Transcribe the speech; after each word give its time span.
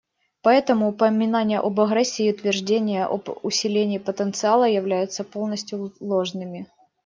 Поэтому 0.41 0.89
упоминания 0.89 1.59
об 1.59 1.79
агрессии 1.79 2.25
и 2.25 2.33
утверждения 2.33 3.05
об 3.05 3.29
усилении 3.43 3.99
потенциала 3.99 4.67
являются 4.67 5.23
полностью 5.23 5.93
ложными. 5.99 6.65